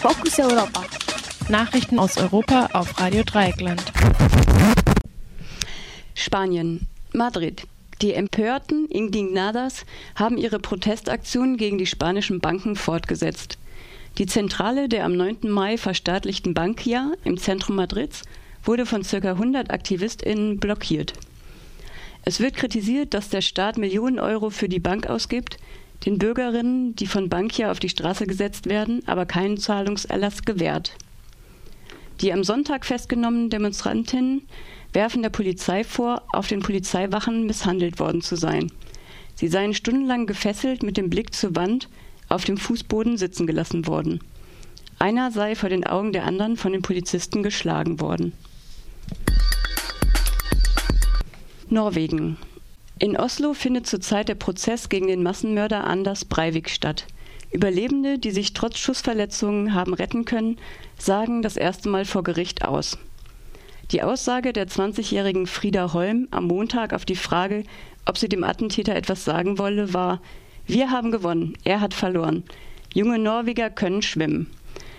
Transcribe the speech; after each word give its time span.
Fokus 0.00 0.38
Europa. 0.38 0.82
Nachrichten 1.50 1.98
aus 1.98 2.16
Europa 2.16 2.70
auf 2.72 2.98
Radio 2.98 3.22
Dreieckland. 3.22 3.82
Spanien. 6.14 6.86
Madrid. 7.12 7.64
Die 8.00 8.14
empörten 8.14 8.86
Indignadas 8.88 9.84
haben 10.14 10.38
ihre 10.38 10.58
Protestaktion 10.58 11.58
gegen 11.58 11.76
die 11.76 11.84
spanischen 11.84 12.40
Banken 12.40 12.76
fortgesetzt. 12.76 13.58
Die 14.16 14.24
Zentrale 14.24 14.88
der 14.88 15.04
am 15.04 15.12
9. 15.12 15.50
Mai 15.50 15.76
verstaatlichten 15.76 16.54
Bankia 16.54 17.12
im 17.24 17.36
Zentrum 17.36 17.76
Madrids 17.76 18.22
wurde 18.64 18.86
von 18.86 19.02
ca. 19.02 19.18
100 19.18 19.70
AktivistInnen 19.70 20.58
blockiert. 20.60 21.12
Es 22.24 22.40
wird 22.40 22.54
kritisiert, 22.54 23.12
dass 23.12 23.28
der 23.28 23.42
Staat 23.42 23.76
Millionen 23.76 24.18
Euro 24.18 24.48
für 24.48 24.70
die 24.70 24.80
Bank 24.80 25.08
ausgibt, 25.08 25.58
den 26.04 26.18
Bürgerinnen, 26.18 26.96
die 26.96 27.06
von 27.06 27.28
Bankia 27.28 27.70
auf 27.70 27.78
die 27.78 27.88
Straße 27.88 28.26
gesetzt 28.26 28.66
werden, 28.66 29.02
aber 29.06 29.26
keinen 29.26 29.58
Zahlungserlass 29.58 30.42
gewährt. 30.42 30.96
Die 32.20 32.32
am 32.32 32.44
Sonntag 32.44 32.84
festgenommenen 32.84 33.50
Demonstrantinnen 33.50 34.42
werfen 34.92 35.22
der 35.22 35.30
Polizei 35.30 35.84
vor, 35.84 36.22
auf 36.32 36.48
den 36.48 36.60
Polizeiwachen 36.60 37.46
misshandelt 37.46 37.98
worden 37.98 38.22
zu 38.22 38.36
sein. 38.36 38.70
Sie 39.34 39.48
seien 39.48 39.72
stundenlang 39.72 40.26
gefesselt 40.26 40.82
mit 40.82 40.96
dem 40.96 41.08
Blick 41.08 41.32
zur 41.32 41.56
Wand 41.56 41.88
auf 42.28 42.44
dem 42.44 42.56
Fußboden 42.56 43.16
sitzen 43.16 43.46
gelassen 43.46 43.86
worden. 43.86 44.20
Einer 44.98 45.30
sei 45.30 45.54
vor 45.54 45.70
den 45.70 45.86
Augen 45.86 46.12
der 46.12 46.26
anderen 46.26 46.56
von 46.56 46.72
den 46.72 46.82
Polizisten 46.82 47.42
geschlagen 47.42 48.00
worden. 48.00 48.32
Norwegen. 51.70 52.36
In 53.02 53.16
Oslo 53.16 53.54
findet 53.54 53.86
zurzeit 53.86 54.28
der 54.28 54.34
Prozess 54.34 54.90
gegen 54.90 55.06
den 55.06 55.22
Massenmörder 55.22 55.84
Anders 55.84 56.26
Breivik 56.26 56.68
statt. 56.68 57.06
Überlebende, 57.50 58.18
die 58.18 58.30
sich 58.30 58.52
trotz 58.52 58.76
Schussverletzungen 58.76 59.72
haben 59.72 59.94
retten 59.94 60.26
können, 60.26 60.58
sagen 60.98 61.40
das 61.40 61.56
erste 61.56 61.88
Mal 61.88 62.04
vor 62.04 62.22
Gericht 62.22 62.62
aus. 62.62 62.98
Die 63.90 64.02
Aussage 64.02 64.52
der 64.52 64.68
20-jährigen 64.68 65.46
Frieda 65.46 65.94
Holm 65.94 66.28
am 66.30 66.44
Montag 66.44 66.92
auf 66.92 67.06
die 67.06 67.16
Frage, 67.16 67.64
ob 68.04 68.18
sie 68.18 68.28
dem 68.28 68.44
Attentäter 68.44 68.94
etwas 68.94 69.24
sagen 69.24 69.56
wolle, 69.56 69.94
war 69.94 70.20
Wir 70.66 70.90
haben 70.90 71.10
gewonnen, 71.10 71.56
er 71.64 71.80
hat 71.80 71.94
verloren. 71.94 72.44
Junge 72.92 73.18
Norweger 73.18 73.70
können 73.70 74.02
schwimmen. 74.02 74.50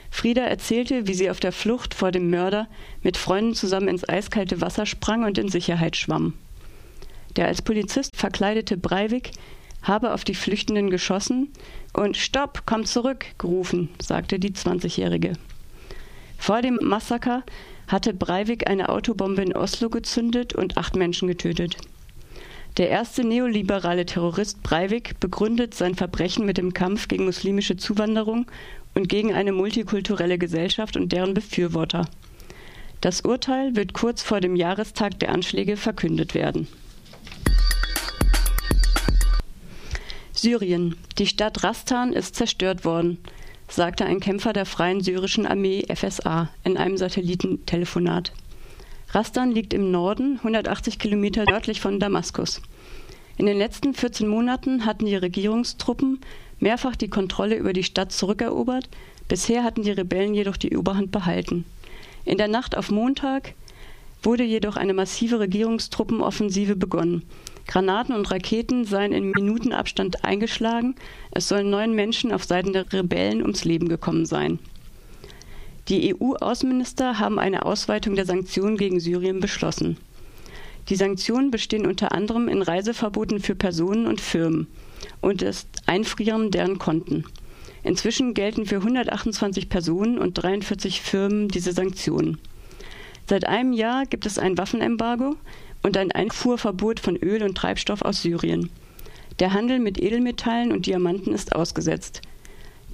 Frieda 0.09 0.42
erzählte, 0.42 1.06
wie 1.06 1.14
sie 1.14 1.30
auf 1.30 1.39
der 1.39 1.52
Flucht 1.52 1.94
vor 1.94 2.11
dem 2.11 2.31
Mörder 2.31 2.67
mit 3.04 3.16
Freunden 3.16 3.54
zusammen 3.54 3.88
ins 3.88 4.09
eiskalte 4.09 4.59
Wasser 4.59 4.88
sprang 4.88 5.23
und 5.23 5.38
in 5.38 5.50
Sicherheit 5.50 5.95
schwamm. 5.95 6.33
Der 7.36 7.48
als 7.48 7.62
Polizist 7.62 8.16
verkleidete 8.16 8.78
Breivik 8.78 9.32
habe 9.82 10.14
auf 10.14 10.24
die 10.24 10.36
Flüchtenden 10.36 10.90
geschossen 10.90 11.50
und 11.94 12.18
Stopp, 12.18 12.64
komm 12.66 12.86
zurück 12.86 13.26
gerufen, 13.38 13.90
sagte 14.02 14.40
die 14.40 14.52
20-Jährige. 14.52 15.34
Vor 16.38 16.62
dem 16.62 16.80
Massaker 16.82 17.44
hatte 17.88 18.14
Breivik 18.14 18.70
eine 18.70 18.90
Autobombe 18.90 19.42
in 19.42 19.56
Oslo 19.56 19.90
gezündet 19.90 20.54
und 20.54 20.78
acht 20.78 20.96
Menschen 20.96 21.28
getötet. 21.28 21.78
Der 22.78 22.90
erste 22.90 23.26
neoliberale 23.26 24.06
Terrorist 24.06 24.64
Breivik 24.64 25.20
begründet 25.20 25.73
sein 25.73 25.95
Verbrechen 25.95 26.45
mit 26.45 26.58
dem 26.58 26.73
Kampf 26.73 27.10
gegen 27.10 27.26
muslimische 27.26 27.76
Zuwanderung 27.76 28.45
und 28.95 29.10
gegen 29.10 29.34
eine 29.34 29.52
multikulturelle 29.52 30.38
Gesellschaft 30.38 30.95
und 30.95 31.12
deren 31.12 31.34
Befürworter. 31.34 32.08
Das 33.02 33.22
Urteil 33.22 33.76
wird 33.76 33.94
kurz 33.94 34.22
vor 34.22 34.40
dem 34.40 34.56
Jahrestag 34.56 35.20
der 35.20 35.32
Anschläge 35.32 35.76
verkündet 35.76 36.34
werden. 36.34 36.68
Syrien. 40.42 40.95
Die 41.20 41.28
Stadt 41.28 41.64
Rastan 41.64 42.14
ist 42.14 42.36
zerstört 42.36 42.84
worden, 42.84 43.20
sagte 43.67 44.06
ein 44.06 44.20
Kämpfer 44.20 44.53
der 44.53 44.66
Freien 44.66 45.02
Syrischen 45.02 45.45
Armee 45.45 45.86
FSA 45.94 46.50
in 46.64 46.78
einem 46.78 46.98
Satellitentelefonat. 46.98 48.33
Rastan 49.11 49.52
liegt 49.52 49.72
im 49.72 49.92
Norden, 49.92 50.38
180 50.38 50.98
Kilometer 50.98 51.45
nördlich 51.48 51.80
von 51.80 52.00
Damaskus. 52.00 52.60
In 53.38 53.45
den 53.45 53.60
letzten 53.60 53.93
14 53.93 54.27
Monaten 54.27 54.88
hatten 54.88 55.05
die 55.05 55.16
Regierungstruppen 55.16 56.20
mehrfach 56.60 56.95
die 56.95 57.10
Kontrolle 57.10 57.55
über 57.55 57.71
die 57.71 57.83
Stadt 57.83 58.11
zurückerobert, 58.11 58.89
bisher 59.27 59.64
hatten 59.64 59.83
die 59.83 59.92
Rebellen 59.92 60.33
jedoch 60.33 60.58
die 60.58 60.70
Überhand 60.70 61.11
behalten. 61.11 61.66
In 62.26 62.39
der 62.39 62.48
Nacht 62.48 62.76
auf 62.76 62.89
Montag 62.89 63.54
wurde 64.23 64.43
jedoch 64.43 64.76
eine 64.76 64.95
massive 64.95 65.39
Regierungstruppenoffensive 65.39 66.76
begonnen. 66.76 67.30
Granaten 67.71 68.14
und 68.14 68.30
Raketen 68.30 68.83
seien 68.83 69.14
in 69.14 69.32
Minutenabstand 69.32 70.26
eingeschlagen. 70.26 70.95
Es 71.32 71.48
sollen 71.48 71.70
neun 71.70 71.95
Menschen 71.95 72.33
auf 72.33 72.43
Seiten 72.43 72.73
der 72.73 72.92
Rebellen 72.92 73.42
ums 73.42 73.64
Leben 73.64 73.87
gekommen 73.87 74.26
sein. 74.26 74.59
Die 75.87 76.14
EU-Außenminister 76.14 77.17
haben 77.17 77.39
eine 77.39 77.65
Ausweitung 77.65 78.15
der 78.15 78.26
Sanktionen 78.26 78.76
gegen 78.76 78.99
Syrien 78.99 79.39
beschlossen. 79.39 79.95
Die 80.89 80.98
Sanktionen 80.98 81.49
bestehen 81.49 81.87
unter 81.87 82.11
anderem 82.11 82.49
in 82.49 82.61
Reiseverboten 82.61 83.39
für 83.39 83.55
Personen 83.55 84.05
und 84.05 84.20
Firmen 84.20 84.67
und 85.21 85.42
das 85.42 85.65
Einfrieren 85.86 86.52
deren 86.52 86.77
Konten. 86.77 87.23
Inzwischen 87.83 88.33
gelten 88.33 88.65
für 88.65 88.77
128 88.77 89.70
Personen 89.70 90.17
und 90.17 90.33
43 90.33 90.99
Firmen 90.99 91.48
diese 91.48 91.71
Sanktionen. 91.71 92.37
Seit 93.30 93.48
einem 93.48 93.71
Jahr 93.71 94.05
gibt 94.08 94.26
es 94.26 94.37
ein 94.37 94.58
Waffenembargo, 94.58 95.37
und 95.83 95.97
ein 95.97 96.11
Einfuhrverbot 96.11 96.99
von 96.99 97.15
Öl 97.15 97.43
und 97.43 97.55
Treibstoff 97.55 98.02
aus 98.02 98.21
Syrien. 98.21 98.69
Der 99.39 99.53
Handel 99.53 99.80
mit 99.80 99.99
Edelmetallen 99.99 100.71
und 100.71 100.86
Diamanten 100.86 101.33
ist 101.33 101.55
ausgesetzt. 101.55 102.21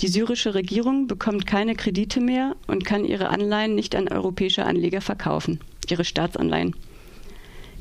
Die 0.01 0.07
syrische 0.07 0.53
Regierung 0.53 1.07
bekommt 1.07 1.47
keine 1.47 1.75
Kredite 1.75 2.21
mehr 2.21 2.55
und 2.67 2.85
kann 2.85 3.03
ihre 3.03 3.29
Anleihen 3.29 3.73
nicht 3.73 3.95
an 3.95 4.07
europäische 4.07 4.65
Anleger 4.65 5.01
verkaufen, 5.01 5.59
ihre 5.89 6.05
Staatsanleihen. 6.05 6.75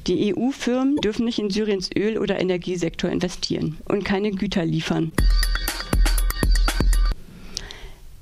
Die 0.06 0.34
EU-Firmen 0.34 0.96
dürfen 0.96 1.24
nicht 1.24 1.38
in 1.38 1.50
Syriens 1.50 1.90
Öl- 1.94 2.18
oder 2.18 2.40
Energiesektor 2.40 3.10
investieren 3.10 3.76
und 3.86 4.04
keine 4.04 4.30
Güter 4.30 4.64
liefern. 4.64 5.12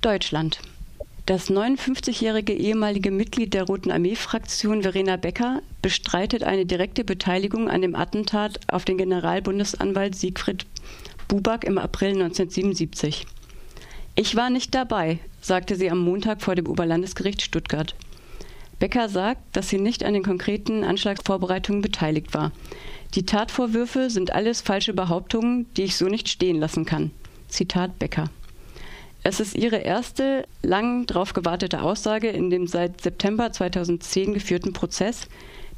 Deutschland. 0.01 0.59
Das 1.27 1.49
59-jährige 1.49 2.53
ehemalige 2.53 3.11
Mitglied 3.11 3.55
der 3.55 3.63
Roten 3.63 3.91
Armee-Fraktion 3.91 4.83
Verena 4.83 5.17
Becker 5.17 5.63
bestreitet 5.81 6.43
eine 6.43 6.67
direkte 6.67 7.03
Beteiligung 7.03 7.71
an 7.71 7.81
dem 7.81 7.95
Attentat 7.95 8.61
auf 8.69 8.85
den 8.85 8.99
Generalbundesanwalt 8.99 10.15
Siegfried 10.15 10.67
Buback 11.27 11.65
im 11.65 11.79
April 11.79 12.11
1977. 12.11 13.27
Ich 14.17 14.37
war 14.37 14.51
nicht 14.51 14.75
dabei, 14.75 15.19
sagte 15.41 15.77
sie 15.77 15.91
am 15.91 15.99
Montag 16.01 16.43
vor 16.43 16.57
dem 16.57 16.67
Oberlandesgericht 16.67 17.41
Stuttgart. 17.41 17.95
Becker 18.79 19.09
sagt, 19.09 19.41
dass 19.57 19.71
sie 19.71 19.79
nicht 19.79 20.05
an 20.05 20.13
den 20.13 20.25
konkreten 20.25 20.85
Anschlagsvorbereitungen 20.85 21.81
beteiligt 21.81 22.35
war. 22.35 22.53
Die 23.15 23.25
Tatvorwürfe 23.25 24.11
sind 24.11 24.35
alles 24.35 24.61
falsche 24.61 24.93
Behauptungen, 24.93 25.73
die 25.79 25.85
ich 25.85 25.97
so 25.97 26.05
nicht 26.05 26.29
stehen 26.29 26.61
lassen 26.61 26.85
kann. 26.85 27.13
Zitat 27.49 27.99
Becker. 27.99 28.29
Es 29.27 29.41
ist 29.41 29.55
ihre 29.55 29.79
erste 29.79 30.47
lang 30.63 31.07
darauf 31.07 31.33
gewartete 31.33 31.81
Aussage 31.81 32.29
in 32.29 32.51
dem 32.51 32.67
seit 32.67 33.01
September 33.01 33.51
2010 33.51 34.35
geführten 34.35 34.75
Prozess. 34.75 35.29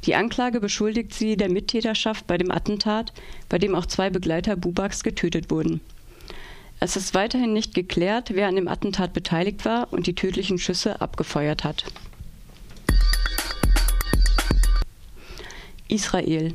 Die 0.03 0.15
Anklage 0.15 0.59
beschuldigt 0.59 1.13
sie 1.13 1.37
der 1.37 1.49
Mittäterschaft 1.49 2.27
bei 2.27 2.37
dem 2.37 2.51
Attentat, 2.51 3.13
bei 3.47 3.57
dem 3.57 3.73
auch 3.73 3.85
zwei 3.85 4.09
Begleiter 4.09 4.57
Bubaks 4.57 5.01
getötet 5.01 5.49
wurden. 5.49 5.79
Es 6.81 6.97
ist 6.97 7.15
weiterhin 7.15 7.53
nicht 7.53 7.73
geklärt, 7.73 8.31
wer 8.33 8.49
an 8.49 8.57
dem 8.57 8.67
Attentat 8.67 9.13
beteiligt 9.13 9.63
war 9.63 9.93
und 9.93 10.07
die 10.07 10.13
tödlichen 10.13 10.57
Schüsse 10.57 10.99
abgefeuert 10.99 11.63
hat. 11.63 11.85
Israel. 15.87 16.53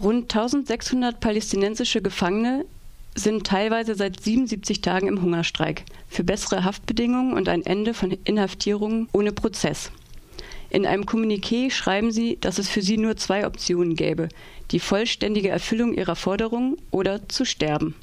Rund 0.00 0.34
1600 0.34 1.20
palästinensische 1.20 2.00
Gefangene 2.00 2.64
sind 3.16 3.46
teilweise 3.46 3.94
seit 3.94 4.22
77 4.22 4.82
Tagen 4.82 5.08
im 5.08 5.22
Hungerstreik 5.22 5.84
für 6.06 6.22
bessere 6.22 6.64
Haftbedingungen 6.64 7.32
und 7.32 7.48
ein 7.48 7.64
Ende 7.64 7.94
von 7.94 8.10
Inhaftierungen 8.24 9.08
ohne 9.12 9.32
Prozess. 9.32 9.90
In 10.68 10.84
einem 10.84 11.04
Kommuniqué 11.04 11.70
schreiben 11.70 12.12
sie, 12.12 12.38
dass 12.40 12.58
es 12.58 12.68
für 12.68 12.82
sie 12.82 12.98
nur 12.98 13.16
zwei 13.16 13.46
Optionen 13.46 13.96
gäbe, 13.96 14.28
die 14.70 14.80
vollständige 14.80 15.48
Erfüllung 15.48 15.94
ihrer 15.94 16.16
Forderungen 16.16 16.76
oder 16.90 17.28
zu 17.28 17.44
sterben. 17.44 17.94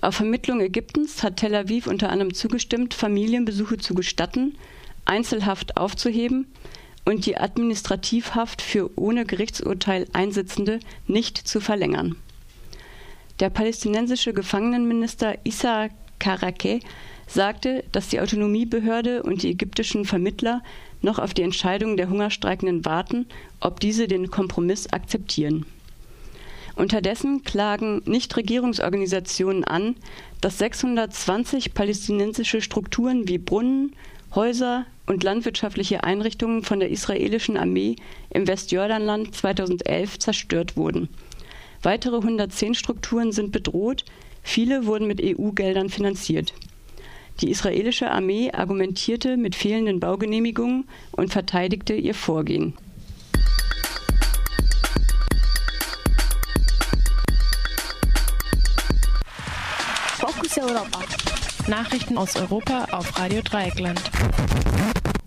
Auf 0.00 0.16
Vermittlung 0.16 0.60
Ägyptens 0.60 1.22
hat 1.22 1.38
Tel 1.38 1.54
Aviv 1.54 1.86
unter 1.86 2.10
anderem 2.10 2.34
zugestimmt, 2.34 2.92
Familienbesuche 2.92 3.78
zu 3.78 3.94
gestatten, 3.94 4.58
Einzelhaft 5.06 5.78
aufzuheben 5.78 6.46
und 7.06 7.24
die 7.24 7.38
Administrativhaft 7.38 8.60
für 8.60 8.90
ohne 8.98 9.24
Gerichtsurteil 9.24 10.06
Einsitzende 10.12 10.80
nicht 11.06 11.38
zu 11.38 11.60
verlängern. 11.60 12.16
Der 13.40 13.50
palästinensische 13.50 14.32
Gefangenenminister 14.32 15.36
Issa 15.44 15.88
Karake 16.20 16.80
sagte, 17.26 17.84
dass 17.90 18.08
die 18.08 18.20
Autonomiebehörde 18.20 19.22
und 19.22 19.42
die 19.42 19.50
ägyptischen 19.50 20.04
Vermittler 20.04 20.62
noch 21.02 21.18
auf 21.18 21.34
die 21.34 21.42
Entscheidung 21.42 21.96
der 21.96 22.08
Hungerstreikenden 22.08 22.84
warten, 22.84 23.26
ob 23.60 23.80
diese 23.80 24.06
den 24.06 24.30
Kompromiss 24.30 24.86
akzeptieren. 24.92 25.66
Unterdessen 26.76 27.44
klagen 27.44 28.02
Nichtregierungsorganisationen 28.04 29.64
an, 29.64 29.96
dass 30.40 30.58
620 30.58 31.74
palästinensische 31.74 32.60
Strukturen 32.60 33.28
wie 33.28 33.38
Brunnen, 33.38 33.94
Häuser 34.34 34.84
und 35.06 35.22
landwirtschaftliche 35.22 36.02
Einrichtungen 36.02 36.64
von 36.64 36.80
der 36.80 36.90
israelischen 36.90 37.56
Armee 37.56 37.96
im 38.30 38.48
Westjordanland 38.48 39.34
2011 39.34 40.18
zerstört 40.18 40.76
wurden. 40.76 41.08
Weitere 41.84 42.16
110 42.16 42.74
Strukturen 42.74 43.30
sind 43.30 43.52
bedroht, 43.52 44.06
viele 44.42 44.86
wurden 44.86 45.06
mit 45.06 45.20
EU-Geldern 45.22 45.90
finanziert. 45.90 46.54
Die 47.42 47.50
israelische 47.50 48.10
Armee 48.10 48.50
argumentierte 48.52 49.36
mit 49.36 49.54
fehlenden 49.54 50.00
Baugenehmigungen 50.00 50.88
und 51.12 51.30
verteidigte 51.30 51.92
ihr 51.92 52.14
Vorgehen. 52.14 52.72
Fokus 60.18 60.56
Europa. 60.56 61.00
Nachrichten 61.68 62.16
aus 62.16 62.34
Europa 62.36 62.86
auf 62.92 63.18
Radio 63.18 63.42
Dreieckland. 63.42 64.00